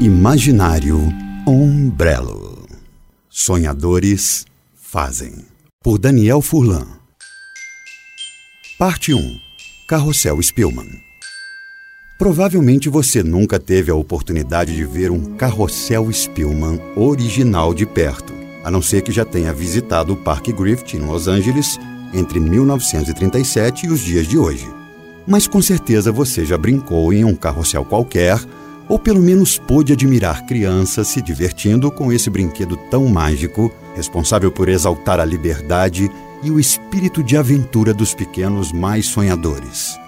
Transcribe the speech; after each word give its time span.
Imaginário 0.00 0.96
Umbrello. 1.44 2.68
Sonhadores 3.28 4.46
fazem. 4.76 5.44
Por 5.82 5.98
Daniel 5.98 6.40
Furlan. 6.40 6.86
Parte 8.78 9.12
1. 9.12 9.40
Carrossel 9.88 10.40
Spillman. 10.40 10.86
Provavelmente 12.16 12.88
você 12.88 13.24
nunca 13.24 13.58
teve 13.58 13.90
a 13.90 13.94
oportunidade 13.96 14.72
de 14.72 14.84
ver 14.84 15.10
um 15.10 15.34
carrossel 15.34 16.08
Spillman 16.12 16.78
original 16.94 17.74
de 17.74 17.84
perto, 17.84 18.32
a 18.62 18.70
não 18.70 18.80
ser 18.80 19.02
que 19.02 19.10
já 19.10 19.24
tenha 19.24 19.52
visitado 19.52 20.12
o 20.12 20.16
Parque 20.16 20.52
Griffith 20.52 20.94
em 20.94 21.00
Los 21.00 21.26
Angeles 21.26 21.76
entre 22.14 22.38
1937 22.38 23.86
e 23.86 23.90
os 23.90 23.98
dias 23.98 24.28
de 24.28 24.38
hoje. 24.38 24.68
Mas 25.26 25.48
com 25.48 25.60
certeza 25.60 26.12
você 26.12 26.44
já 26.44 26.56
brincou 26.56 27.12
em 27.12 27.24
um 27.24 27.34
carrossel 27.34 27.84
qualquer 27.84 28.38
ou 28.88 28.98
pelo 28.98 29.20
menos 29.20 29.58
pôde 29.58 29.92
admirar 29.92 30.46
crianças 30.46 31.08
se 31.08 31.20
divertindo 31.20 31.90
com 31.90 32.12
esse 32.12 32.30
brinquedo 32.30 32.76
tão 32.90 33.06
mágico, 33.06 33.72
responsável 33.94 34.50
por 34.50 34.68
exaltar 34.68 35.20
a 35.20 35.24
liberdade 35.24 36.10
e 36.42 36.50
o 36.50 36.58
espírito 36.58 37.22
de 37.22 37.36
aventura 37.36 37.92
dos 37.92 38.14
pequenos 38.14 38.72
mais 38.72 39.06
sonhadores. 39.06 39.98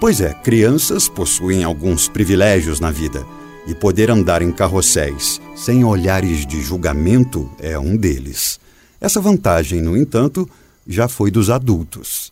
Pois 0.00 0.20
é, 0.20 0.32
crianças 0.32 1.08
possuem 1.08 1.64
alguns 1.64 2.08
privilégios 2.08 2.78
na 2.78 2.90
vida, 2.90 3.26
e 3.68 3.74
poder 3.74 4.10
andar 4.10 4.40
em 4.40 4.50
carrosséis 4.50 5.40
sem 5.54 5.84
olhares 5.84 6.46
de 6.46 6.60
julgamento 6.62 7.50
é 7.60 7.78
um 7.78 7.96
deles. 7.96 8.58
Essa 8.98 9.20
vantagem, 9.20 9.82
no 9.82 9.94
entanto, 9.94 10.48
já 10.86 11.06
foi 11.06 11.30
dos 11.30 11.50
adultos. 11.50 12.27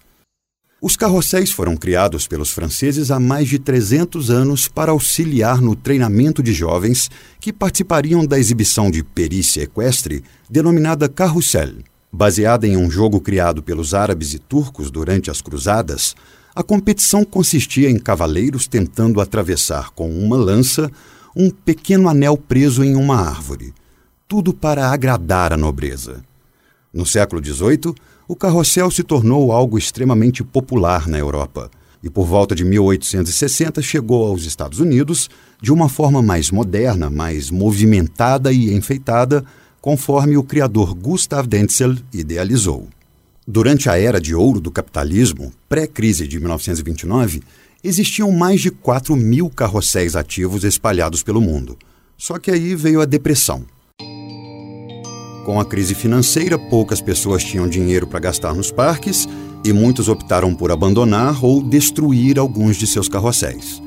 Os 0.80 0.94
carrosséis 0.94 1.50
foram 1.50 1.74
criados 1.74 2.28
pelos 2.28 2.50
franceses 2.50 3.10
há 3.10 3.18
mais 3.18 3.48
de 3.48 3.58
300 3.58 4.30
anos 4.30 4.68
para 4.68 4.92
auxiliar 4.92 5.60
no 5.62 5.74
treinamento 5.74 6.42
de 6.42 6.52
jovens 6.52 7.10
que 7.40 7.50
participariam 7.50 8.26
da 8.26 8.38
exibição 8.38 8.90
de 8.90 9.02
perícia 9.02 9.62
equestre 9.62 10.22
denominada 10.50 11.08
Carrousel. 11.08 11.76
Baseada 12.12 12.66
em 12.66 12.76
um 12.76 12.90
jogo 12.90 13.22
criado 13.22 13.62
pelos 13.62 13.94
árabes 13.94 14.34
e 14.34 14.38
turcos 14.38 14.90
durante 14.90 15.30
as 15.30 15.40
cruzadas, 15.40 16.14
a 16.54 16.62
competição 16.62 17.24
consistia 17.24 17.90
em 17.90 17.98
cavaleiros 17.98 18.66
tentando 18.66 19.20
atravessar 19.20 19.90
com 19.92 20.10
uma 20.10 20.36
lança 20.36 20.90
um 21.34 21.50
pequeno 21.50 22.06
anel 22.06 22.36
preso 22.36 22.84
em 22.84 22.94
uma 22.96 23.16
árvore. 23.16 23.72
Tudo 24.28 24.52
para 24.52 24.90
agradar 24.90 25.54
a 25.54 25.56
nobreza. 25.56 26.22
No 26.92 27.06
século 27.06 27.44
XVIII, 27.44 27.94
o 28.28 28.34
carrossel 28.34 28.90
se 28.90 29.02
tornou 29.02 29.52
algo 29.52 29.78
extremamente 29.78 30.42
popular 30.42 31.06
na 31.06 31.18
Europa 31.18 31.70
e, 32.02 32.10
por 32.10 32.26
volta 32.26 32.54
de 32.54 32.64
1860, 32.64 33.80
chegou 33.82 34.26
aos 34.26 34.44
Estados 34.44 34.80
Unidos 34.80 35.28
de 35.60 35.72
uma 35.72 35.88
forma 35.88 36.22
mais 36.22 36.50
moderna, 36.50 37.08
mais 37.08 37.50
movimentada 37.50 38.52
e 38.52 38.74
enfeitada, 38.74 39.44
conforme 39.80 40.36
o 40.36 40.42
criador 40.42 40.94
Gustav 40.94 41.46
Dentzel 41.46 41.96
idealizou. 42.12 42.88
Durante 43.46 43.88
a 43.88 43.98
era 43.98 44.20
de 44.20 44.34
ouro 44.34 44.60
do 44.60 44.70
capitalismo, 44.70 45.52
pré-crise 45.68 46.26
de 46.26 46.38
1929, 46.38 47.42
existiam 47.82 48.32
mais 48.32 48.60
de 48.60 48.70
4 48.70 49.14
mil 49.14 49.48
carrosséis 49.48 50.16
ativos 50.16 50.64
espalhados 50.64 51.22
pelo 51.22 51.40
mundo. 51.40 51.78
Só 52.16 52.38
que 52.38 52.50
aí 52.50 52.74
veio 52.74 53.00
a 53.00 53.04
depressão. 53.04 53.64
Com 55.46 55.60
a 55.60 55.64
crise 55.64 55.94
financeira, 55.94 56.58
poucas 56.58 57.00
pessoas 57.00 57.44
tinham 57.44 57.68
dinheiro 57.68 58.04
para 58.04 58.18
gastar 58.18 58.52
nos 58.52 58.72
parques 58.72 59.28
e 59.64 59.72
muitos 59.72 60.08
optaram 60.08 60.52
por 60.52 60.72
abandonar 60.72 61.44
ou 61.44 61.62
destruir 61.62 62.36
alguns 62.36 62.76
de 62.76 62.84
seus 62.84 63.08
carrosséis. 63.08 63.80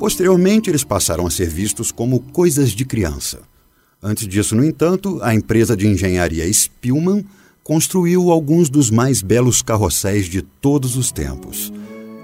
Posteriormente, 0.00 0.68
eles 0.68 0.82
passaram 0.82 1.24
a 1.24 1.30
ser 1.30 1.48
vistos 1.48 1.92
como 1.92 2.18
coisas 2.18 2.70
de 2.70 2.84
criança. 2.84 3.38
Antes 4.02 4.26
disso, 4.26 4.56
no 4.56 4.64
entanto, 4.64 5.20
a 5.22 5.32
empresa 5.32 5.76
de 5.76 5.86
engenharia 5.86 6.52
Spillman 6.52 7.24
construiu 7.62 8.32
alguns 8.32 8.68
dos 8.68 8.90
mais 8.90 9.22
belos 9.22 9.62
carrosséis 9.62 10.26
de 10.26 10.42
todos 10.42 10.96
os 10.96 11.12
tempos. 11.12 11.72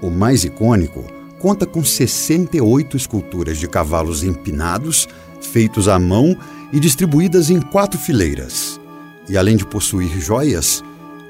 O 0.01 0.09
mais 0.09 0.43
icônico 0.43 1.05
conta 1.39 1.65
com 1.65 1.85
68 1.85 2.97
esculturas 2.97 3.57
de 3.57 3.67
cavalos 3.69 4.25
empinados, 4.25 5.07
feitos 5.39 5.87
à 5.87 5.97
mão 5.97 6.37
e 6.73 6.79
distribuídas 6.79 7.51
em 7.51 7.61
quatro 7.61 7.99
fileiras. 7.99 8.81
E 9.29 9.37
além 9.37 9.55
de 9.55 9.65
possuir 9.65 10.19
joias, 10.19 10.83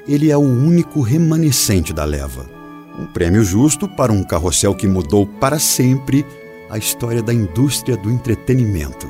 ele 0.07 0.31
é 0.31 0.37
o 0.37 0.39
único 0.39 1.01
remanescente 1.01 1.93
da 1.93 2.05
leva. 2.05 2.49
Um 2.97 3.05
prêmio 3.05 3.43
justo 3.43 3.87
para 3.87 4.13
um 4.13 4.23
carrossel 4.23 4.73
que 4.73 4.87
mudou 4.87 5.27
para 5.27 5.59
sempre 5.59 6.25
a 6.69 6.77
história 6.77 7.21
da 7.21 7.33
indústria 7.33 7.97
do 7.97 8.09
entretenimento. 8.09 9.05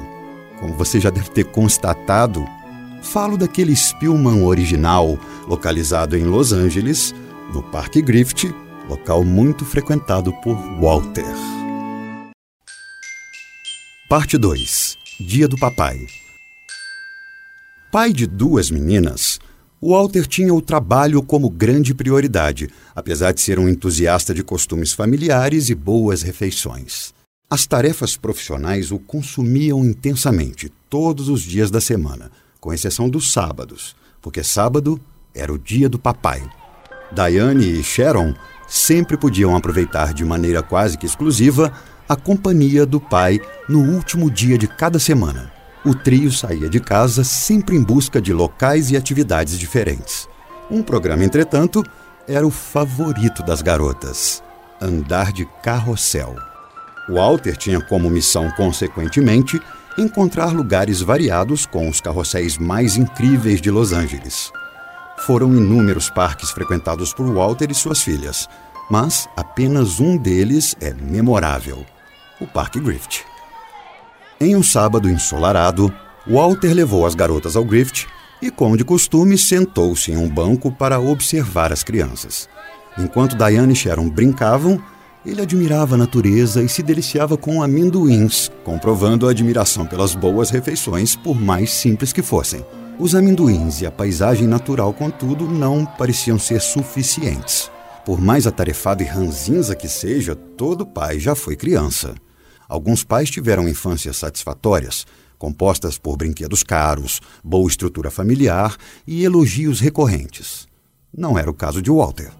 Como 0.59 0.73
você 0.73 0.99
já 0.99 1.11
deve 1.11 1.29
ter 1.29 1.45
constatado, 1.45 2.43
falo 3.03 3.37
daquele 3.37 3.75
Spillman 3.75 4.43
original, 4.43 5.19
localizado 5.47 6.17
em 6.17 6.23
Los 6.23 6.51
Angeles, 6.51 7.13
no 7.53 7.61
Parque 7.61 8.01
Griffith, 8.01 8.53
local 8.89 9.23
muito 9.23 9.65
frequentado 9.65 10.33
por 10.41 10.55
Walter. 10.79 11.25
Parte 14.09 14.37
2 14.37 14.97
Dia 15.19 15.47
do 15.47 15.57
Papai 15.57 16.22
Pai 17.93 18.11
de 18.11 18.25
duas 18.25 18.71
meninas, 18.71 19.39
Walter 19.79 20.25
tinha 20.25 20.51
o 20.51 20.63
trabalho 20.63 21.21
como 21.21 21.47
grande 21.47 21.93
prioridade, 21.93 22.67
apesar 22.95 23.31
de 23.33 23.39
ser 23.39 23.59
um 23.59 23.69
entusiasta 23.69 24.33
de 24.33 24.43
costumes 24.43 24.93
familiares 24.93 25.69
e 25.69 25.75
boas 25.75 26.23
refeições. 26.23 27.13
As 27.47 27.67
tarefas 27.67 28.17
profissionais 28.17 28.89
o 28.89 28.97
consumiam 28.97 29.85
intensamente 29.85 30.73
todos 30.89 31.29
os 31.29 31.43
dias 31.43 31.69
da 31.69 31.79
semana, 31.79 32.31
com 32.59 32.73
exceção 32.73 33.07
dos 33.07 33.31
sábados, 33.31 33.95
porque 34.23 34.43
sábado 34.43 34.99
era 35.31 35.53
o 35.53 35.59
dia 35.59 35.87
do 35.87 35.99
papai. 35.99 36.41
Diane 37.11 37.79
e 37.79 37.83
Sharon 37.83 38.33
sempre 38.67 39.17
podiam 39.17 39.55
aproveitar 39.55 40.15
de 40.15 40.25
maneira 40.25 40.63
quase 40.63 40.97
que 40.97 41.05
exclusiva 41.05 41.71
a 42.09 42.15
companhia 42.15 42.87
do 42.87 42.99
pai 42.99 43.39
no 43.69 43.81
último 43.81 44.31
dia 44.31 44.57
de 44.57 44.67
cada 44.67 44.97
semana. 44.97 45.62
O 45.85 45.93
trio 45.93 46.31
saía 46.31 46.69
de 46.69 46.79
casa 46.79 47.25
sempre 47.25 47.75
em 47.75 47.83
busca 47.83 48.21
de 48.21 48.31
locais 48.31 48.89
e 48.89 48.95
atividades 48.95 49.59
diferentes. 49.59 50.29
Um 50.71 50.81
programa, 50.81 51.25
entretanto, 51.25 51.83
era 52.25 52.47
o 52.47 52.51
favorito 52.51 53.43
das 53.43 53.61
garotas: 53.61 54.41
andar 54.81 55.33
de 55.33 55.45
carrossel. 55.61 56.35
Walter 57.09 57.57
tinha 57.57 57.81
como 57.81 58.09
missão, 58.09 58.49
consequentemente, 58.51 59.59
encontrar 59.97 60.53
lugares 60.53 61.01
variados 61.01 61.65
com 61.65 61.89
os 61.89 61.99
carrosséis 61.99 62.57
mais 62.57 62.95
incríveis 62.95 63.59
de 63.59 63.69
Los 63.69 63.91
Angeles. 63.91 64.51
Foram 65.25 65.53
inúmeros 65.53 66.09
parques 66.09 66.49
frequentados 66.49 67.13
por 67.13 67.29
Walter 67.29 67.69
e 67.69 67.75
suas 67.75 68.01
filhas, 68.01 68.47
mas 68.89 69.27
apenas 69.35 69.99
um 69.99 70.15
deles 70.15 70.77
é 70.79 70.93
memorável: 70.93 71.85
o 72.39 72.47
Parque 72.47 72.79
Griffith. 72.79 73.32
Em 74.43 74.57
um 74.57 74.61
sábado 74.61 75.09
ensolarado, 75.09 75.89
Walter 76.27 76.73
levou 76.73 77.05
as 77.05 77.15
garotas 77.15 77.55
ao 77.55 77.63
Griffith 77.63 78.07
e, 78.41 78.51
como 78.51 78.75
de 78.75 78.83
costume, 78.83 79.37
sentou-se 79.37 80.11
em 80.11 80.17
um 80.17 80.27
banco 80.27 80.69
para 80.69 80.99
observar 80.99 81.71
as 81.71 81.81
crianças. 81.81 82.49
Enquanto 82.97 83.37
Diane 83.37 83.71
e 83.71 83.75
Sharon 83.75 84.09
brincavam, 84.09 84.83
ele 85.25 85.41
admirava 85.41 85.95
a 85.95 85.97
natureza 85.97 86.61
e 86.61 86.67
se 86.67 86.83
deliciava 86.83 87.37
com 87.37 87.63
amendoins, 87.63 88.51
comprovando 88.65 89.29
a 89.29 89.31
admiração 89.31 89.85
pelas 89.85 90.13
boas 90.13 90.49
refeições, 90.49 91.15
por 91.15 91.39
mais 91.39 91.71
simples 91.71 92.11
que 92.11 92.21
fossem. 92.21 92.65
Os 92.99 93.15
amendoins 93.15 93.79
e 93.79 93.85
a 93.85 93.91
paisagem 93.91 94.45
natural, 94.45 94.91
contudo, 94.91 95.47
não 95.47 95.85
pareciam 95.85 96.37
ser 96.37 96.59
suficientes. 96.59 97.71
Por 98.05 98.19
mais 98.19 98.45
atarefado 98.45 99.03
e 99.03 99.05
ranzinza 99.05 99.73
que 99.73 99.87
seja, 99.87 100.35
todo 100.35 100.85
pai 100.85 101.17
já 101.17 101.33
foi 101.33 101.55
criança. 101.55 102.13
Alguns 102.67 103.03
pais 103.03 103.29
tiveram 103.29 103.67
infâncias 103.67 104.17
satisfatórias, 104.17 105.05
compostas 105.37 105.97
por 105.97 106.15
brinquedos 106.15 106.63
caros, 106.63 107.19
boa 107.43 107.67
estrutura 107.67 108.09
familiar 108.09 108.75
e 109.05 109.23
elogios 109.23 109.79
recorrentes. 109.79 110.67
Não 111.15 111.37
era 111.37 111.49
o 111.49 111.53
caso 111.53 111.81
de 111.81 111.91
Walter. 111.91 112.31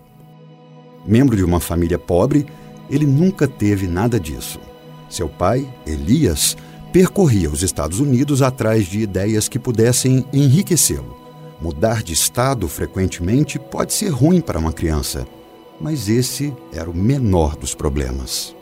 Membro 1.05 1.35
de 1.35 1.43
uma 1.43 1.59
família 1.59 1.99
pobre, 1.99 2.45
ele 2.89 3.05
nunca 3.05 3.47
teve 3.47 3.87
nada 3.87 4.19
disso. 4.19 4.59
Seu 5.09 5.27
pai, 5.27 5.67
Elias, 5.85 6.55
percorria 6.93 7.49
os 7.49 7.61
Estados 7.61 7.99
Unidos 7.99 8.41
atrás 8.41 8.85
de 8.85 8.99
ideias 8.99 9.49
que 9.49 9.59
pudessem 9.59 10.25
enriquecê-lo. 10.31 11.17
Mudar 11.61 12.03
de 12.03 12.13
estado 12.13 12.67
frequentemente 12.67 13.59
pode 13.59 13.93
ser 13.93 14.09
ruim 14.09 14.41
para 14.41 14.59
uma 14.59 14.73
criança, 14.73 15.27
mas 15.79 16.07
esse 16.07 16.53
era 16.71 16.89
o 16.89 16.95
menor 16.95 17.55
dos 17.55 17.75
problemas. 17.75 18.55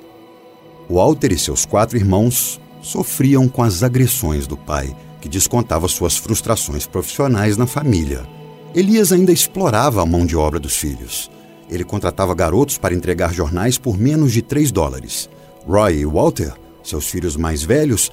Walter 0.92 1.32
e 1.32 1.40
seus 1.40 1.66
quatro 1.66 1.98
irmãos 1.98 2.60
sofriam 2.82 3.48
com 3.48 3.64
as 3.64 3.82
agressões 3.82 4.46
do 4.46 4.58
pai, 4.58 4.94
que 5.22 5.30
descontava 5.30 5.88
suas 5.88 6.18
frustrações 6.18 6.86
profissionais 6.86 7.56
na 7.56 7.66
família. 7.66 8.28
Elias 8.76 9.14
ainda 9.14 9.32
explorava 9.32 10.02
a 10.02 10.06
mão 10.06 10.26
de 10.26 10.36
obra 10.36 10.60
dos 10.60 10.76
filhos. 10.76 11.32
Ele 11.70 11.86
contratava 11.86 12.36
garotos 12.36 12.78
para 12.78 12.94
entregar 12.94 13.34
jornais 13.34 13.78
por 13.78 13.98
menos 13.98 14.34
de 14.34 14.42
3 14.42 14.70
dólares. 14.70 15.30
Roy 15.66 16.00
e 16.00 16.06
Walter, 16.06 16.54
seus 16.84 17.08
filhos 17.10 17.38
mais 17.38 17.64
velhos, 17.64 18.12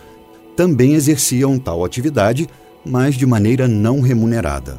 também 0.56 0.94
exerciam 0.94 1.58
tal 1.58 1.84
atividade, 1.84 2.48
mas 2.84 3.16
de 3.16 3.26
maneira 3.26 3.66
não 3.66 4.00
remunerada. 4.00 4.78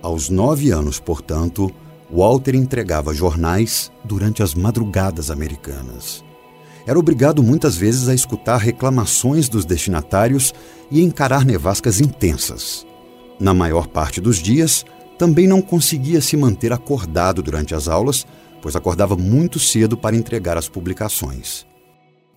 Aos 0.00 0.28
nove 0.28 0.70
anos, 0.70 1.00
portanto, 1.00 1.72
Walter 2.08 2.54
entregava 2.54 3.12
jornais 3.12 3.90
durante 4.04 4.44
as 4.44 4.54
madrugadas 4.54 5.28
americanas. 5.28 6.22
Era 6.86 6.98
obrigado 6.98 7.42
muitas 7.42 7.76
vezes 7.76 8.08
a 8.08 8.14
escutar 8.14 8.56
reclamações 8.56 9.48
dos 9.48 9.64
destinatários 9.64 10.52
e 10.90 11.00
encarar 11.00 11.44
nevascas 11.44 12.00
intensas. 12.00 12.86
Na 13.38 13.54
maior 13.54 13.86
parte 13.86 14.20
dos 14.20 14.38
dias, 14.38 14.84
também 15.18 15.46
não 15.46 15.62
conseguia 15.62 16.20
se 16.20 16.36
manter 16.36 16.72
acordado 16.72 17.42
durante 17.42 17.74
as 17.74 17.86
aulas, 17.86 18.26
pois 18.60 18.74
acordava 18.74 19.16
muito 19.16 19.58
cedo 19.58 19.96
para 19.96 20.16
entregar 20.16 20.56
as 20.56 20.68
publicações. 20.68 21.66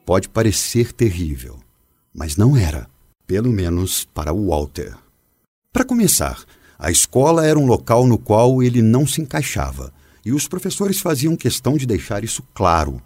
Pode 0.05 0.29
parecer 0.29 0.93
terrível, 0.93 1.57
mas 2.13 2.37
não 2.37 2.55
era, 2.55 2.87
pelo 3.25 3.51
menos 3.51 4.05
para 4.05 4.33
o 4.33 4.49
Walter. 4.49 4.95
Para 5.73 5.83
começar, 5.83 6.43
a 6.77 6.91
escola 6.91 7.45
era 7.45 7.57
um 7.57 7.65
local 7.65 8.05
no 8.05 8.17
qual 8.17 8.61
ele 8.61 8.81
não 8.81 9.07
se 9.07 9.21
encaixava, 9.21 9.91
e 10.23 10.31
os 10.31 10.47
professores 10.47 10.99
faziam 10.99 11.35
questão 11.35 11.77
de 11.77 11.85
deixar 11.85 12.23
isso 12.23 12.43
claro. 12.53 13.01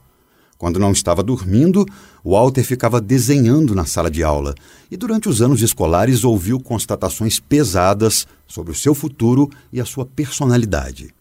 Quando 0.60 0.78
não 0.78 0.92
estava 0.92 1.24
dormindo, 1.24 1.86
Walter 2.22 2.66
ficava 2.66 3.00
desenhando 3.00 3.74
na 3.74 3.86
sala 3.86 4.12
de 4.12 4.22
aula 4.22 4.54
e, 4.92 4.98
durante 4.98 5.30
os 5.30 5.42
anos 5.42 5.62
escolares, 5.62 6.26
ouviu 6.26 6.60
constatações 6.60 7.40
pesadas 7.40 8.28
sobre 8.46 8.74
o 8.74 8.76
seu 8.76 8.94
futuro 8.94 9.50
e 9.72 9.80
a 9.80 9.86
sua 9.86 10.06
personalidade. 10.06 11.16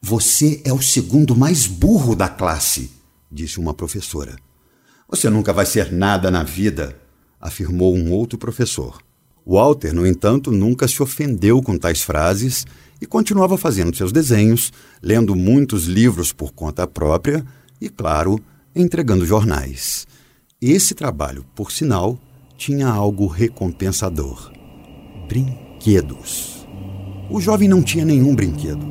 Você 0.00 0.62
é 0.64 0.72
o 0.72 0.80
segundo 0.80 1.34
mais 1.34 1.66
burro 1.66 2.14
da 2.14 2.28
classe, 2.28 2.92
disse 3.28 3.58
uma 3.58 3.74
professora. 3.74 4.36
Você 5.08 5.28
nunca 5.28 5.52
vai 5.52 5.66
ser 5.66 5.90
nada 5.90 6.30
na 6.30 6.44
vida, 6.44 6.96
afirmou 7.40 7.96
um 7.96 8.12
outro 8.12 8.38
professor. 8.38 9.02
Walter, 9.44 9.92
no 9.92 10.06
entanto, 10.06 10.52
nunca 10.52 10.86
se 10.86 11.02
ofendeu 11.02 11.60
com 11.60 11.76
tais 11.76 12.02
frases 12.02 12.64
e 13.00 13.06
continuava 13.06 13.58
fazendo 13.58 13.96
seus 13.96 14.12
desenhos, 14.12 14.72
lendo 15.02 15.34
muitos 15.34 15.86
livros 15.86 16.32
por 16.32 16.52
conta 16.52 16.86
própria 16.86 17.44
e, 17.80 17.88
claro, 17.88 18.40
entregando 18.74 19.24
jornais. 19.24 20.06
Esse 20.60 20.94
trabalho, 20.94 21.44
por 21.54 21.70
sinal, 21.70 22.18
tinha 22.56 22.88
algo 22.88 23.26
recompensador: 23.26 24.50
brinquedos. 25.28 26.66
O 27.30 27.40
jovem 27.40 27.68
não 27.68 27.82
tinha 27.82 28.04
nenhum 28.04 28.34
brinquedo. 28.34 28.84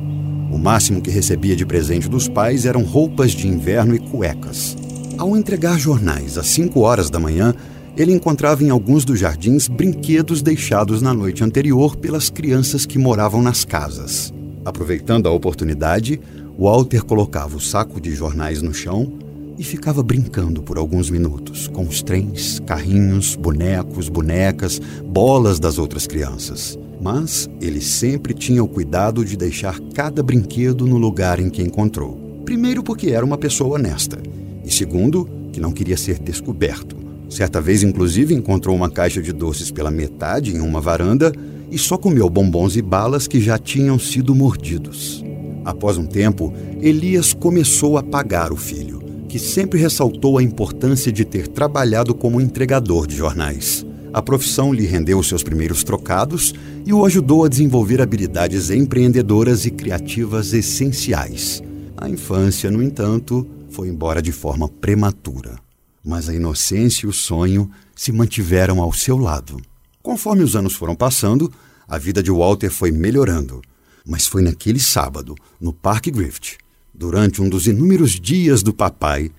O 0.50 0.58
máximo 0.58 1.02
que 1.02 1.10
recebia 1.10 1.56
de 1.56 1.66
presente 1.66 2.08
dos 2.08 2.28
pais 2.28 2.64
eram 2.64 2.82
roupas 2.82 3.32
de 3.32 3.48
inverno 3.48 3.94
e 3.94 3.98
cuecas. 3.98 4.76
Ao 5.18 5.36
entregar 5.36 5.78
jornais 5.78 6.38
às 6.38 6.46
5 6.46 6.80
horas 6.80 7.10
da 7.10 7.20
manhã, 7.20 7.54
ele 7.96 8.12
encontrava 8.12 8.62
em 8.64 8.70
alguns 8.70 9.04
dos 9.04 9.18
jardins 9.18 9.68
brinquedos 9.68 10.42
deixados 10.42 11.00
na 11.00 11.14
noite 11.14 11.44
anterior 11.44 11.96
pelas 11.96 12.30
crianças 12.30 12.84
que 12.86 12.98
moravam 12.98 13.42
nas 13.42 13.64
casas. 13.64 14.32
Aproveitando 14.64 15.28
a 15.28 15.32
oportunidade, 15.32 16.20
Walter 16.58 17.04
colocava 17.04 17.56
o 17.56 17.60
saco 17.60 18.00
de 18.00 18.12
jornais 18.12 18.62
no 18.62 18.72
chão 18.72 19.23
e 19.58 19.62
ficava 19.62 20.02
brincando 20.02 20.62
por 20.62 20.78
alguns 20.78 21.10
minutos 21.10 21.68
com 21.68 21.82
os 21.82 22.02
trens, 22.02 22.60
carrinhos, 22.66 23.36
bonecos, 23.36 24.08
bonecas, 24.08 24.80
bolas 25.04 25.60
das 25.60 25.78
outras 25.78 26.06
crianças. 26.06 26.78
Mas 27.00 27.48
ele 27.60 27.80
sempre 27.80 28.34
tinha 28.34 28.62
o 28.62 28.68
cuidado 28.68 29.24
de 29.24 29.36
deixar 29.36 29.78
cada 29.94 30.22
brinquedo 30.22 30.86
no 30.86 30.96
lugar 30.96 31.38
em 31.38 31.50
que 31.50 31.62
encontrou. 31.62 32.42
Primeiro, 32.44 32.82
porque 32.82 33.10
era 33.10 33.24
uma 33.24 33.38
pessoa 33.38 33.76
honesta, 33.76 34.18
e 34.64 34.70
segundo, 34.70 35.28
que 35.52 35.60
não 35.60 35.72
queria 35.72 35.96
ser 35.96 36.18
descoberto. 36.18 36.96
Certa 37.28 37.60
vez, 37.60 37.82
inclusive, 37.82 38.34
encontrou 38.34 38.74
uma 38.74 38.90
caixa 38.90 39.22
de 39.22 39.32
doces 39.32 39.70
pela 39.70 39.90
metade 39.90 40.54
em 40.54 40.60
uma 40.60 40.80
varanda 40.80 41.32
e 41.70 41.78
só 41.78 41.96
comeu 41.96 42.28
bombons 42.28 42.76
e 42.76 42.82
balas 42.82 43.26
que 43.26 43.40
já 43.40 43.58
tinham 43.58 43.98
sido 43.98 44.34
mordidos. 44.34 45.24
Após 45.64 45.96
um 45.96 46.06
tempo, 46.06 46.52
Elias 46.80 47.32
começou 47.32 47.96
a 47.96 48.02
pagar 48.02 48.52
o 48.52 48.56
filho 48.56 49.03
que 49.34 49.38
sempre 49.40 49.80
ressaltou 49.80 50.38
a 50.38 50.42
importância 50.44 51.10
de 51.10 51.24
ter 51.24 51.48
trabalhado 51.48 52.14
como 52.14 52.40
entregador 52.40 53.04
de 53.04 53.16
jornais. 53.16 53.84
A 54.12 54.22
profissão 54.22 54.72
lhe 54.72 54.86
rendeu 54.86 55.20
seus 55.24 55.42
primeiros 55.42 55.82
trocados 55.82 56.54
e 56.86 56.92
o 56.92 57.04
ajudou 57.04 57.44
a 57.44 57.48
desenvolver 57.48 58.00
habilidades 58.00 58.70
empreendedoras 58.70 59.66
e 59.66 59.72
criativas 59.72 60.52
essenciais. 60.52 61.60
A 61.96 62.08
infância, 62.08 62.70
no 62.70 62.80
entanto, 62.80 63.44
foi 63.70 63.88
embora 63.88 64.22
de 64.22 64.30
forma 64.30 64.68
prematura. 64.68 65.58
Mas 66.04 66.28
a 66.28 66.32
inocência 66.32 67.04
e 67.04 67.08
o 67.08 67.12
sonho 67.12 67.68
se 67.96 68.12
mantiveram 68.12 68.80
ao 68.80 68.92
seu 68.92 69.18
lado. 69.18 69.60
Conforme 70.00 70.44
os 70.44 70.54
anos 70.54 70.74
foram 70.74 70.94
passando, 70.94 71.52
a 71.88 71.98
vida 71.98 72.22
de 72.22 72.30
Walter 72.30 72.70
foi 72.70 72.92
melhorando. 72.92 73.60
Mas 74.06 74.28
foi 74.28 74.42
naquele 74.42 74.78
sábado, 74.78 75.34
no 75.60 75.72
Parque 75.72 76.12
Griffith, 76.12 76.56
durante 76.94 77.42
um 77.42 77.48
dos 77.48 77.66
inúmeros 77.66 78.12
dias 78.12 78.62
do 78.62 78.72
papai, 78.72 79.30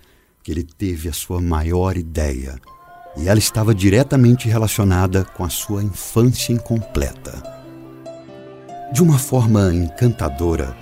que 0.44 0.52
ele 0.52 0.63
teve 0.63 1.07
a 1.07 1.13
sua 1.13 1.42
maior 1.42 1.98
ideia. 1.98 2.60
E 3.18 3.30
ela 3.30 3.40
estava 3.40 3.74
diretamente 3.74 4.48
relacionada 4.48 5.24
com 5.24 5.44
a 5.44 5.50
sua 5.50 5.81
infância 5.81 6.52
incompleta. 6.52 7.42
De 8.94 9.02
uma 9.02 9.18
forma 9.18 9.74
encantadora, 9.74 10.75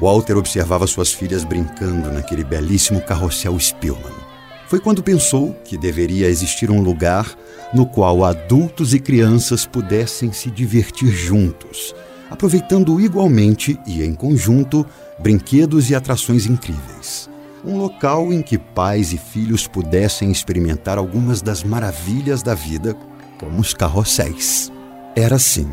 Walter 0.00 0.36
observava 0.36 0.86
suas 0.86 1.12
filhas 1.12 1.44
brincando 1.44 2.10
naquele 2.10 2.42
belíssimo 2.42 3.00
carrossel 3.02 3.58
Spielmann. 3.60 4.24
Foi 4.66 4.80
quando 4.80 5.02
pensou 5.02 5.52
que 5.64 5.76
deveria 5.76 6.26
existir 6.28 6.70
um 6.70 6.80
lugar 6.82 7.36
no 7.72 7.86
qual 7.86 8.24
adultos 8.24 8.94
e 8.94 8.98
crianças 8.98 9.66
pudessem 9.66 10.32
se 10.32 10.50
divertir 10.50 11.10
juntos, 11.10 11.94
aproveitando 12.34 13.00
igualmente 13.00 13.78
e 13.86 14.02
em 14.02 14.14
conjunto 14.14 14.84
brinquedos 15.18 15.88
e 15.88 15.94
atrações 15.94 16.46
incríveis. 16.46 17.30
Um 17.64 17.78
local 17.78 18.32
em 18.32 18.42
que 18.42 18.58
pais 18.58 19.12
e 19.12 19.16
filhos 19.16 19.66
pudessem 19.66 20.30
experimentar 20.30 20.98
algumas 20.98 21.40
das 21.40 21.64
maravilhas 21.64 22.42
da 22.42 22.54
vida, 22.54 22.94
como 23.38 23.58
os 23.60 23.72
carrosséis. 23.72 24.70
Era 25.16 25.36
assim, 25.36 25.70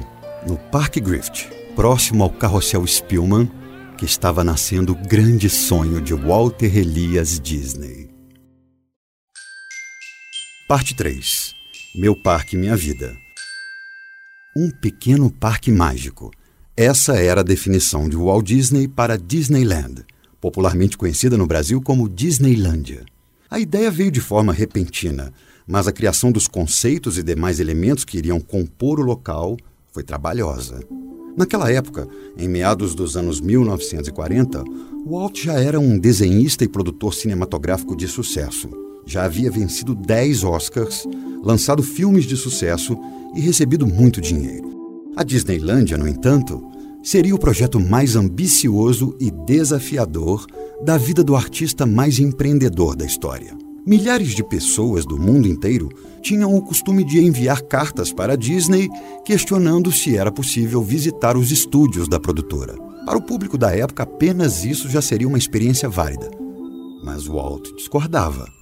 no 0.48 0.58
Parque 0.58 1.02
Griffith, 1.02 1.50
próximo 1.75 2.24
ao 2.24 2.30
carrossel 2.30 2.86
Spielman, 2.88 3.52
que 3.98 4.06
estava 4.06 4.44
nascendo 4.44 4.94
o 4.94 4.96
grande 4.96 5.50
sonho 5.50 6.00
de 6.00 6.13
Walter 6.13 6.78
Elias 6.78 7.40
Disney. 7.40 8.10
Parte 10.68 10.96
3 10.96 11.54
Meu 11.96 12.16
Parque 12.16 12.56
Minha 12.56 12.78
Vida 12.78 13.13
Um 14.56 14.72
pequeno 14.72 15.30
parque 15.30 15.70
mágico 15.70 16.32
essa 16.75 17.16
era 17.16 17.42
a 17.42 17.44
definição 17.44 18.08
de 18.08 18.16
Walt 18.16 18.46
Disney 18.46 18.88
para 18.88 19.18
Disneyland, 19.18 20.06
popularmente 20.40 20.98
conhecida 20.98 21.38
no 21.38 21.46
Brasil 21.46 21.82
como 21.82 22.08
Disneylândia. 22.08 23.04
A 23.50 23.60
ideia 23.60 23.92
veio 23.92 24.10
de 24.10 24.22
forma 24.22 24.54
repentina, 24.54 25.34
mas 25.68 25.86
a 25.88 25.92
criação 25.92 26.32
dos 26.32 26.48
conceitos 26.48 27.18
e 27.18 27.24
demais 27.24 27.60
elementos 27.60 28.06
que 28.06 28.18
iriam 28.18 28.40
compor 28.40 29.01
o 29.01 29.04
local 29.04 29.58
foi 29.92 30.01
trabalhosa. 30.01 30.80
Naquela 31.38 31.70
época, 31.70 32.08
em 32.38 32.48
meados 32.48 32.96
dos 32.96 33.18
anos 33.18 33.42
1940, 33.42 34.63
Walt 35.06 35.44
já 35.44 35.60
era 35.60 35.80
um 35.80 36.00
desenhista 36.00 36.63
e 36.63 36.70
produtor 36.70 37.13
cinematográfico 37.13 37.96
de 37.96 38.08
sucesso. 38.08 38.70
Já 39.06 39.25
havia 39.25 39.51
vencido 39.51 39.94
10 39.94 40.46
Oscars, 40.46 41.06
lançado 41.44 41.84
filmes 41.84 42.24
de 42.24 42.38
sucesso 42.38 42.98
e 43.36 43.42
recebido 43.42 43.86
muito 43.86 44.22
dinheiro. 44.22 44.71
A 45.15 45.24
Disneylândia, 45.24 45.98
no 45.98 46.08
entanto, 46.08 46.63
seria 47.03 47.36
o 47.36 47.39
projeto 47.39 47.80
mais 47.80 48.15
ambicioso 48.15 49.13
e 49.20 49.30
desafiador 49.30 50.46
da 50.84 50.98
vida 50.98 51.22
do 51.22 51.36
artista 51.36 51.86
mais 51.86 52.18
empreendedor 52.18 52.96
da 52.96 53.06
história. 53.06 53.53
Milhares 53.86 54.30
de 54.30 54.44
pessoas 54.44 55.06
do 55.06 55.18
mundo 55.18 55.48
inteiro 55.48 55.89
tinham 56.22 56.56
o 56.56 56.62
costume 56.62 57.03
de 57.03 57.20
enviar 57.20 57.62
cartas 57.63 58.13
para 58.13 58.34
a 58.34 58.36
Disney 58.38 58.88
questionando 59.25 59.91
se 59.91 60.15
era 60.15 60.32
possível 60.32 60.82
visitar 60.82 61.36
os 61.36 61.51
estúdios 61.51 62.08
da 62.08 62.20
produtora. 62.20 62.75
Para 63.06 63.18
o 63.18 63.22
público 63.22 63.58
da 63.58 63.75
época, 63.75 64.03
apenas 64.03 64.63
isso 64.63 64.88
já 64.88 65.01
seria 65.01 65.27
uma 65.27 65.38
experiência 65.38 65.89
válida. 65.89 66.30
Mas 67.03 67.27
Walt 67.27 67.68
discordava. 67.75 68.61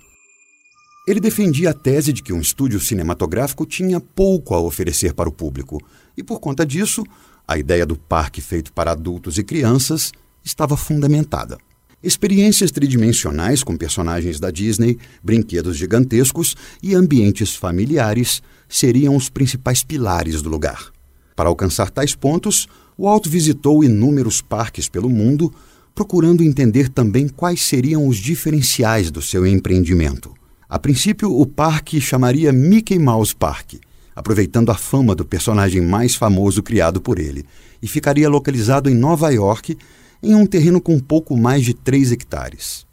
Ele 1.10 1.20
defendia 1.20 1.72
a 1.72 1.74
tese 1.74 2.13
de 2.13 2.22
que 2.22 2.32
um 2.32 2.39
estúdio 2.39 2.80
cinematográfico 2.80 3.66
tinha 3.66 4.00
pouco 4.00 4.54
a 4.54 4.60
oferecer 4.60 5.12
para 5.12 5.28
o 5.28 5.32
público, 5.32 5.82
e 6.16 6.22
por 6.22 6.39
conta 6.39 6.63
disso, 6.63 7.04
a 7.48 7.58
ideia 7.58 7.84
do 7.84 7.96
parque 7.96 8.42
feito 8.42 8.72
para 8.72 8.92
adultos 8.92 9.39
e 9.39 9.44
crianças 9.44 10.12
estava 10.44 10.78
fundamentada. 10.78 11.58
Experiências 12.04 12.70
tridimensionais 12.70 13.63
com 13.63 13.75
personagens 13.75 14.39
da 14.39 14.51
Disney, 14.51 15.00
brinquedos 15.24 15.78
gigantescos 15.78 16.56
e 16.80 16.94
ambientes 16.94 17.56
familiares 17.56 18.44
seriam 18.70 19.16
os 19.16 19.30
principais 19.30 19.84
pilares 19.84 20.44
do 20.44 20.50
lugar. 20.50 20.92
Para 21.36 21.50
alcançar 21.50 21.89
tais 21.89 22.13
pontos, 22.13 22.68
Walt 23.00 23.28
visitou 23.28 23.84
inúmeros 23.84 24.44
parques 24.44 24.88
pelo 24.88 25.10
mundo, 25.10 25.51
procurando 25.96 26.44
entender 26.44 26.88
também 26.88 27.28
quais 27.28 27.63
seriam 27.63 28.08
os 28.08 28.18
diferenciais 28.18 29.10
do 29.10 29.24
seu 29.24 29.48
empreendimento. 29.48 30.38
A 30.69 30.77
princípio, 30.77 31.35
o 31.35 31.47
parque 31.47 31.99
chamaria 31.99 32.53
Mickey 32.53 32.99
Mouse 32.99 33.35
Park, 33.35 33.73
aproveitando 34.15 34.69
a 34.69 34.75
fama 34.75 35.15
do 35.15 35.25
personagem 35.25 35.81
mais 35.81 36.13
famoso 36.13 36.61
criado 36.61 37.01
por 37.01 37.17
ele, 37.17 37.43
e 37.81 37.88
ficaria 37.88 38.29
localizado 38.29 38.88
em 38.88 38.93
Nova 38.93 39.31
York, 39.31 39.75
em 40.21 40.35
um 40.35 40.45
terreno 40.45 40.79
com 40.79 40.99
pouco 40.99 41.35
mais 41.35 41.65
de 41.65 41.73
3 41.73 42.11
hectares. 42.11 42.85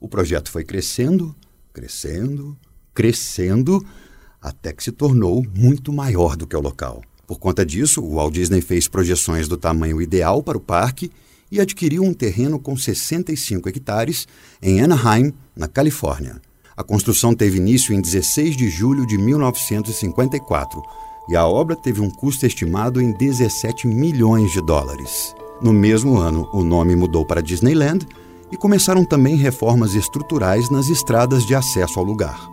O 0.00 0.08
projeto 0.08 0.50
foi 0.50 0.64
crescendo, 0.64 1.36
crescendo, 1.70 2.56
crescendo, 2.94 3.84
até 4.40 4.72
que 4.72 4.82
se 4.82 4.90
tornou 4.90 5.44
muito 5.54 5.92
maior 5.92 6.34
do 6.34 6.46
que 6.46 6.56
o 6.56 6.60
local. 6.62 7.02
Por 7.26 7.38
conta 7.38 7.66
disso, 7.66 8.00
o 8.00 8.14
Walt 8.14 8.32
Disney 8.32 8.62
fez 8.62 8.88
projeções 8.88 9.46
do 9.46 9.58
tamanho 9.58 10.00
ideal 10.00 10.42
para 10.42 10.56
o 10.56 10.62
parque 10.62 11.10
e 11.52 11.60
adquiriu 11.60 12.02
um 12.04 12.14
terreno 12.14 12.58
com 12.58 12.74
65 12.74 13.68
hectares 13.68 14.26
em 14.62 14.80
Anaheim, 14.80 15.34
na 15.54 15.68
Califórnia. 15.68 16.40
A 16.78 16.84
construção 16.84 17.34
teve 17.34 17.58
início 17.58 17.92
em 17.92 18.00
16 18.00 18.56
de 18.56 18.68
julho 18.68 19.04
de 19.04 19.18
1954 19.18 20.80
e 21.28 21.34
a 21.34 21.44
obra 21.44 21.74
teve 21.74 22.00
um 22.00 22.08
custo 22.08 22.46
estimado 22.46 23.02
em 23.02 23.10
17 23.10 23.88
milhões 23.88 24.52
de 24.52 24.60
dólares. 24.60 25.34
No 25.60 25.72
mesmo 25.72 26.16
ano, 26.18 26.48
o 26.52 26.62
nome 26.62 26.94
mudou 26.94 27.26
para 27.26 27.42
Disneyland 27.42 28.06
e 28.52 28.56
começaram 28.56 29.04
também 29.04 29.34
reformas 29.34 29.96
estruturais 29.96 30.70
nas 30.70 30.88
estradas 30.88 31.44
de 31.44 31.52
acesso 31.52 31.98
ao 31.98 32.04
lugar. 32.04 32.48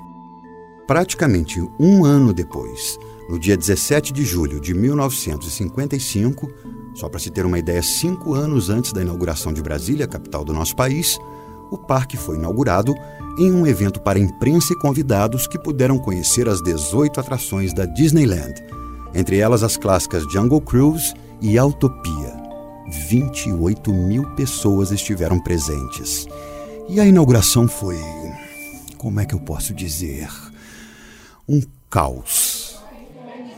Praticamente 0.87 1.61
um 1.79 2.03
ano 2.03 2.33
depois, 2.33 2.97
no 3.29 3.37
dia 3.37 3.55
17 3.55 4.11
de 4.11 4.25
julho 4.25 4.59
de 4.59 4.73
1955, 4.73 6.49
só 6.95 7.07
para 7.07 7.19
se 7.19 7.29
ter 7.29 7.45
uma 7.45 7.59
ideia, 7.59 7.83
cinco 7.83 8.33
anos 8.33 8.71
antes 8.71 8.91
da 8.91 9.03
inauguração 9.03 9.53
de 9.53 9.61
Brasília, 9.61 10.07
capital 10.07 10.43
do 10.43 10.51
nosso 10.51 10.75
país, 10.75 11.19
o 11.75 11.77
parque 11.77 12.17
foi 12.17 12.37
inaugurado 12.37 12.93
em 13.37 13.51
um 13.51 13.67
evento 13.67 14.01
para 14.01 14.17
imprensa 14.17 14.73
e 14.73 14.79
convidados 14.79 15.45
que 15.45 15.59
puderam 15.59 15.97
conhecer 15.97 16.47
as 16.47 16.61
18 16.61 17.19
atrações 17.19 17.73
da 17.73 17.85
Disneyland, 17.85 18.53
entre 19.13 19.37
elas 19.37 19.61
as 19.61 19.77
clássicas 19.77 20.23
Jungle 20.31 20.61
Cruise 20.61 21.13
e 21.41 21.57
Autopia. 21.57 22.33
28 22.87 23.93
mil 23.93 24.23
pessoas 24.35 24.91
estiveram 24.91 25.39
presentes. 25.39 26.27
E 26.87 26.99
a 26.99 27.05
inauguração 27.05 27.67
foi. 27.67 27.97
Como 28.97 29.19
é 29.19 29.25
que 29.25 29.33
eu 29.33 29.39
posso 29.39 29.73
dizer? 29.73 30.29
Um 31.47 31.61
caos. 31.89 32.44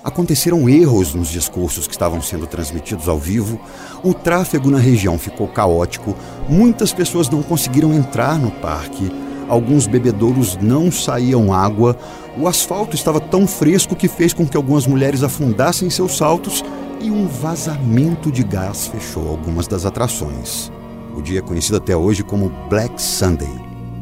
Aconteceram 0.07 0.69
erros 0.69 1.13
nos 1.13 1.27
discursos 1.27 1.85
que 1.85 1.91
estavam 1.91 2.21
sendo 2.21 2.47
transmitidos 2.47 3.09
ao 3.09 3.19
vivo, 3.19 3.59
o 4.01 4.13
tráfego 4.13 4.71
na 4.71 4.77
região 4.77 5.19
ficou 5.19 5.49
caótico, 5.49 6.15
muitas 6.47 6.93
pessoas 6.93 7.29
não 7.29 7.43
conseguiram 7.43 7.93
entrar 7.93 8.39
no 8.39 8.49
parque, 8.49 9.11
alguns 9.49 9.85
bebedouros 9.85 10.55
não 10.61 10.89
saíam 10.89 11.51
água, 11.53 11.97
o 12.37 12.47
asfalto 12.47 12.95
estava 12.95 13.19
tão 13.19 13.45
fresco 13.45 13.97
que 13.97 14.07
fez 14.07 14.31
com 14.31 14.47
que 14.47 14.55
algumas 14.55 14.87
mulheres 14.87 15.23
afundassem 15.23 15.89
seus 15.89 16.15
saltos 16.15 16.63
e 17.01 17.11
um 17.11 17.27
vazamento 17.27 18.31
de 18.31 18.43
gás 18.43 18.87
fechou 18.87 19.27
algumas 19.27 19.67
das 19.67 19.85
atrações. 19.85 20.71
O 21.17 21.21
dia 21.21 21.39
é 21.39 21.41
conhecido 21.41 21.79
até 21.79 21.97
hoje 21.97 22.23
como 22.23 22.49
Black 22.69 23.01
Sunday, 23.01 23.53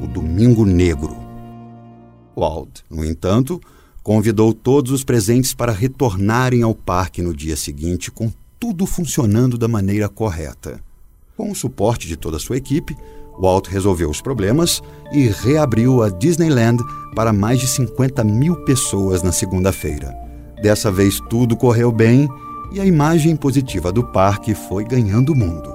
o 0.04 0.06
Domingo 0.06 0.68
Negro. 0.68 1.18
Walt, 2.38 2.82
no 2.92 3.04
entanto, 3.04 3.60
convidou 4.06 4.54
todos 4.54 4.92
os 4.92 5.04
presentes 5.04 5.52
para 5.52 5.72
retornarem 5.72 6.62
ao 6.62 6.76
parque 6.76 7.24
no 7.24 7.36
dia 7.36 7.56
seguinte 7.56 8.12
com 8.12 8.32
tudo 8.60 8.86
funcionando 8.86 9.58
da 9.58 9.68
maneira 9.68 10.08
correta. 10.08 10.80
Com 11.36 11.50
o 11.50 11.56
suporte 11.56 12.08
de 12.08 12.16
toda 12.16 12.38
a 12.38 12.40
sua 12.40 12.56
equipe, 12.56 12.96
Walt 13.42 13.66
resolveu 13.68 14.08
os 14.08 14.22
problemas 14.22 14.80
e 15.12 15.28
reabriu 15.28 16.04
a 16.04 16.10
Disneyland 16.10 16.84
para 17.16 17.34
mais 17.34 17.60
de 17.60 17.66
50 17.66 18.24
mil 18.24 18.56
pessoas 18.58 19.24
na 19.24 19.32
segunda-feira. 19.32 20.16
Dessa 20.62 20.92
vez 20.92 21.20
tudo 21.28 21.58
correu 21.58 21.92
bem 21.92 22.30
e 22.72 22.80
a 22.80 22.86
imagem 22.86 23.36
positiva 23.36 23.92
do 23.92 24.04
parque 24.04 24.54
foi 24.54 24.86
ganhando 24.86 25.34
o 25.34 25.36
mundo. 25.36 25.75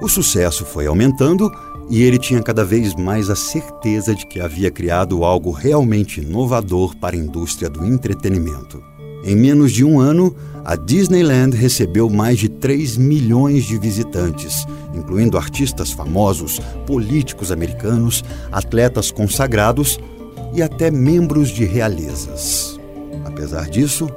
O 0.00 0.08
sucesso 0.08 0.64
foi 0.64 0.86
aumentando 0.86 1.50
e 1.88 2.02
ele 2.02 2.18
tinha 2.18 2.42
cada 2.42 2.64
vez 2.64 2.94
mais 2.94 3.30
a 3.30 3.36
certeza 3.36 4.14
de 4.14 4.26
que 4.26 4.40
havia 4.40 4.70
criado 4.70 5.24
algo 5.24 5.50
realmente 5.50 6.20
inovador 6.20 6.96
para 6.96 7.14
a 7.14 7.18
indústria 7.18 7.68
do 7.68 7.84
entretenimento. 7.84 8.82
Em 9.24 9.34
menos 9.34 9.72
de 9.72 9.84
um 9.84 10.00
ano, 10.00 10.34
a 10.64 10.76
Disneyland 10.76 11.56
recebeu 11.56 12.10
mais 12.10 12.38
de 12.38 12.48
3 12.48 12.96
milhões 12.96 13.64
de 13.64 13.78
visitantes, 13.78 14.66
incluindo 14.94 15.38
artistas 15.38 15.90
famosos, 15.90 16.60
políticos 16.86 17.50
americanos, 17.50 18.22
atletas 18.52 19.10
consagrados 19.10 19.98
e 20.52 20.62
até 20.62 20.90
membros 20.90 21.48
de 21.48 21.64
realezas. 21.64 22.78
Apesar 23.24 23.68
disso, 23.68 24.08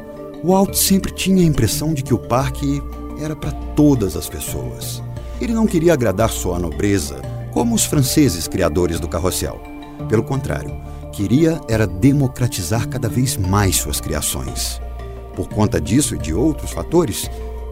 Walt 0.43 0.73
sempre 0.73 1.11
tinha 1.13 1.41
a 1.41 1.45
impressão 1.47 1.93
de 1.93 2.03
que 2.03 2.13
o 2.13 2.19
parque 2.19 2.81
era 3.19 3.35
para 3.35 3.51
todas 3.51 4.15
as 4.15 4.27
pessoas. 4.27 5.01
Ele 5.39 5.53
não 5.53 5.67
queria 5.67 5.93
agradar 5.93 6.29
só 6.29 6.55
a 6.55 6.59
nobreza, 6.59 7.21
como 7.51 7.75
os 7.75 7.85
franceses 7.85 8.47
criadores 8.47 8.99
do 8.99 9.07
carrossel. 9.07 9.61
Pelo 10.09 10.23
contrário, 10.23 10.75
queria 11.11 11.59
era 11.69 11.85
democratizar 11.85 12.87
cada 12.87 13.07
vez 13.07 13.37
mais 13.37 13.75
suas 13.75 14.01
criações. 14.01 14.81
Por 15.35 15.47
conta 15.47 15.79
disso 15.79 16.15
e 16.15 16.17
de 16.17 16.33
outros 16.33 16.71
fatores, 16.71 17.29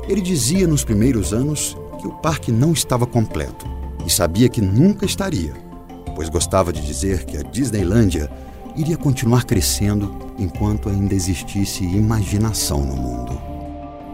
ele 0.08 0.22
dizia 0.22 0.68
nos 0.68 0.84
primeiros 0.84 1.34
anos 1.34 1.76
que 2.00 2.08
o 2.08 2.12
parque 2.14 2.52
não 2.52 2.72
estava 2.72 3.08
completo 3.08 3.66
e 4.06 4.10
sabia 4.12 4.48
que 4.48 4.62
nunca 4.62 5.06
estaria, 5.06 5.54
pois 6.16 6.30
gostava 6.30 6.72
de 6.72 6.82
dizer 6.86 7.26
que 7.26 7.38
a 7.38 7.42
Disneylândia 7.42 8.30
iria 8.76 8.98
continuar 8.98 9.46
crescendo 9.46 10.16
enquanto 10.38 10.90
ainda 10.90 11.16
existisse 11.16 11.84
imaginação 11.84 12.86
no 12.86 12.96
mundo. 12.96 13.25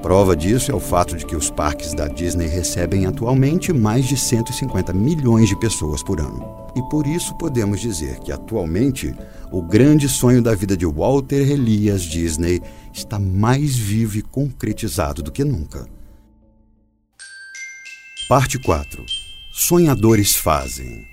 Prova 0.01 0.35
disso 0.35 0.71
é 0.71 0.73
o 0.73 0.79
fato 0.79 1.15
de 1.15 1.23
que 1.23 1.35
os 1.35 1.51
parques 1.51 1.93
da 1.93 2.07
Disney 2.07 2.47
recebem 2.47 3.05
atualmente 3.05 3.71
mais 3.71 4.07
de 4.07 4.17
150 4.17 4.91
milhões 4.93 5.47
de 5.47 5.59
pessoas 5.59 6.01
por 6.01 6.19
ano. 6.19 6.43
E 6.75 6.81
por 6.89 7.05
isso 7.05 7.37
podemos 7.37 7.79
dizer 7.79 8.17
que 8.19 8.31
atualmente 8.31 9.13
o 9.51 9.61
grande 9.61 10.09
sonho 10.09 10.41
da 10.41 10.55
vida 10.55 10.75
de 10.75 10.87
Walter 10.87 11.51
Elias 11.51 12.01
Disney 12.01 12.61
está 12.91 13.19
mais 13.19 13.75
vivo 13.75 14.17
e 14.17 14.23
concretizado 14.23 15.21
do 15.21 15.31
que 15.31 15.43
nunca. 15.43 15.87
Parte 18.27 18.57
4 18.57 19.05
Sonhadores 19.53 20.35
fazem. 20.35 21.05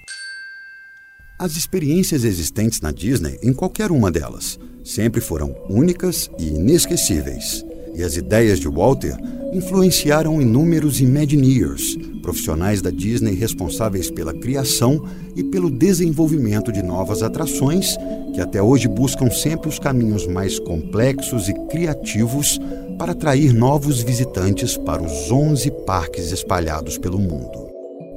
As 1.38 1.56
experiências 1.56 2.24
existentes 2.24 2.80
na 2.80 2.90
Disney, 2.90 3.38
em 3.42 3.52
qualquer 3.52 3.92
uma 3.92 4.10
delas, 4.10 4.58
sempre 4.82 5.20
foram 5.20 5.54
únicas 5.68 6.30
e 6.38 6.48
inesquecíveis 6.48 7.67
e 7.98 8.04
as 8.04 8.16
ideias 8.16 8.60
de 8.60 8.68
Walter 8.68 9.16
influenciaram 9.52 10.40
inúmeros 10.40 11.00
Imagineers, 11.00 11.98
profissionais 12.22 12.80
da 12.80 12.90
Disney 12.90 13.34
responsáveis 13.34 14.08
pela 14.08 14.32
criação 14.32 15.04
e 15.34 15.42
pelo 15.42 15.68
desenvolvimento 15.68 16.70
de 16.70 16.80
novas 16.82 17.22
atrações 17.22 17.96
que 18.34 18.40
até 18.40 18.62
hoje 18.62 18.86
buscam 18.86 19.28
sempre 19.30 19.68
os 19.68 19.78
caminhos 19.78 20.26
mais 20.26 20.60
complexos 20.60 21.48
e 21.48 21.54
criativos 21.68 22.60
para 22.96 23.12
atrair 23.12 23.52
novos 23.52 24.00
visitantes 24.00 24.76
para 24.76 25.02
os 25.02 25.32
11 25.32 25.70
parques 25.84 26.30
espalhados 26.30 26.98
pelo 26.98 27.18
mundo. 27.18 27.68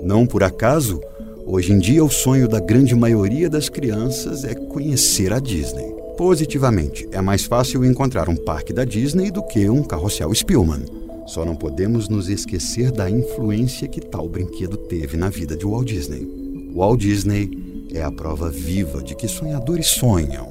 Não 0.04 0.28
por 0.28 0.44
acaso, 0.44 1.02
hoje 1.46 1.72
em 1.72 1.80
dia 1.80 2.04
o 2.04 2.10
sonho 2.10 2.48
da 2.48 2.60
grande 2.60 2.94
maioria 2.94 3.50
das 3.50 3.70
crianças 3.70 4.44
é 4.44 4.54
conhecer 4.54 5.34
a 5.34 5.40
Disney 5.40 6.01
positivamente. 6.22 7.10
É 7.12 7.20
mais 7.20 7.46
fácil 7.46 7.84
encontrar 7.84 8.30
um 8.30 8.36
parque 8.36 8.72
da 8.72 8.86
Disney 8.86 9.32
do 9.32 9.42
que 9.42 9.68
um 9.68 9.82
carrossel 9.82 10.32
Spielman. 10.36 10.86
Só 11.26 11.44
não 11.44 11.56
podemos 11.56 12.08
nos 12.08 12.30
esquecer 12.30 12.92
da 12.92 13.10
influência 13.10 13.88
que 13.88 14.00
tal 14.00 14.30
brinquedo 14.30 14.78
teve 14.78 15.18
na 15.18 15.30
vida 15.30 15.58
de 15.58 15.66
Walt 15.66 15.88
Disney. 15.88 16.72
Walt 16.76 17.00
Disney 17.00 17.50
é 17.92 18.04
a 18.04 18.12
prova 18.12 18.52
viva 18.52 19.02
de 19.02 19.16
que 19.16 19.28
sonhadores 19.28 19.88
sonham, 19.88 20.48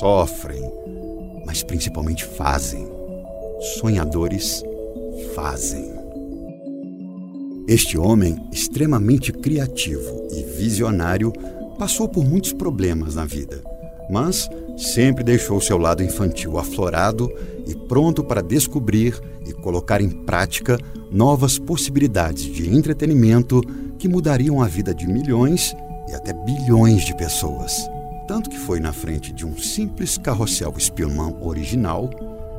sofrem, 0.00 0.60
mas 1.46 1.62
principalmente 1.62 2.24
fazem. 2.24 2.84
Sonhadores 3.78 4.64
fazem. 5.36 5.88
Este 7.68 7.96
homem, 7.96 8.44
extremamente 8.50 9.32
criativo 9.32 10.26
e 10.32 10.42
visionário, 10.58 11.32
passou 11.78 12.08
por 12.08 12.24
muitos 12.24 12.52
problemas 12.52 13.14
na 13.14 13.24
vida, 13.24 13.62
mas 14.10 14.50
sempre 14.76 15.24
deixou 15.24 15.60
seu 15.60 15.78
lado 15.78 16.02
infantil 16.02 16.58
aflorado 16.58 17.32
e 17.66 17.74
pronto 17.74 18.22
para 18.22 18.42
descobrir 18.42 19.18
e 19.46 19.52
colocar 19.52 20.00
em 20.00 20.10
prática 20.10 20.78
novas 21.10 21.58
possibilidades 21.58 22.44
de 22.44 22.68
entretenimento 22.68 23.60
que 23.98 24.08
mudariam 24.08 24.62
a 24.62 24.66
vida 24.66 24.94
de 24.94 25.06
milhões 25.06 25.74
e 26.08 26.14
até 26.14 26.32
bilhões 26.32 27.04
de 27.04 27.16
pessoas. 27.16 27.88
Tanto 28.28 28.50
que 28.50 28.58
foi 28.58 28.80
na 28.80 28.92
frente 28.92 29.32
de 29.32 29.46
um 29.46 29.56
simples 29.56 30.18
carrossel 30.18 30.74
Spielman 30.78 31.36
original 31.40 32.10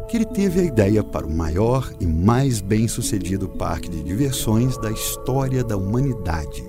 que 0.07 0.15
ele 0.15 0.25
teve 0.25 0.61
a 0.61 0.63
ideia 0.63 1.03
para 1.03 1.27
o 1.27 1.29
maior 1.33 1.91
e 1.99 2.07
mais 2.07 2.61
bem-sucedido 2.61 3.49
parque 3.49 3.89
de 3.89 4.01
diversões 4.01 4.77
da 4.77 4.89
história 4.89 5.63
da 5.63 5.75
humanidade. 5.75 6.63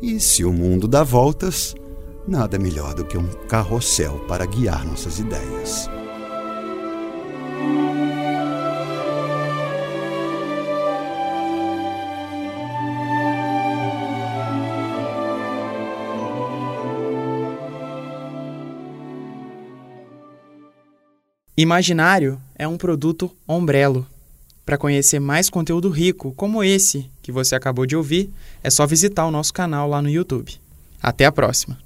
E 0.00 0.20
se 0.20 0.44
o 0.44 0.52
mundo 0.52 0.86
dá 0.86 1.02
voltas, 1.02 1.74
nada 2.26 2.58
melhor 2.58 2.94
do 2.94 3.04
que 3.04 3.16
um 3.16 3.28
carrossel 3.48 4.18
para 4.26 4.44
guiar 4.46 4.84
nossas 4.86 5.18
ideias. 5.18 5.88
Imaginário 21.58 22.38
é 22.54 22.68
um 22.68 22.76
produto 22.76 23.30
ombrelo. 23.48 24.06
Para 24.66 24.76
conhecer 24.76 25.18
mais 25.20 25.48
conteúdo 25.48 25.88
rico 25.88 26.34
como 26.36 26.62
esse 26.62 27.08
que 27.22 27.32
você 27.32 27.54
acabou 27.54 27.86
de 27.86 27.96
ouvir, 27.96 28.30
é 28.62 28.68
só 28.68 28.86
visitar 28.86 29.24
o 29.24 29.30
nosso 29.30 29.54
canal 29.54 29.88
lá 29.88 30.02
no 30.02 30.10
YouTube. 30.10 30.60
Até 31.00 31.24
a 31.24 31.32
próxima! 31.32 31.85